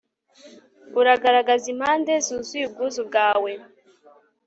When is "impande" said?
1.73-2.13